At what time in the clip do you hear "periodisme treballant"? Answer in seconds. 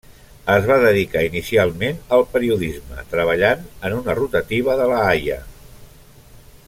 2.31-3.63